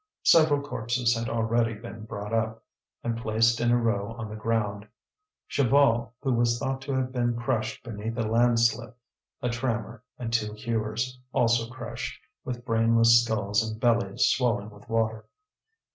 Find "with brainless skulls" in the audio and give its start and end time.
12.43-13.61